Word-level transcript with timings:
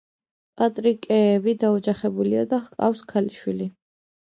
პატრიკეევი 0.61 1.53
დაოჯახებულია 1.65 2.43
და 2.55 2.61
ჰყავს 2.65 3.07
ქალიშვილი. 3.15 3.71